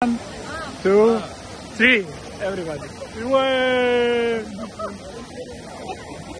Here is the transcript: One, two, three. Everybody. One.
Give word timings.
One, 0.00 0.16
two, 0.84 1.18
three. 1.74 2.06
Everybody. 2.40 2.86
One. 3.26 4.58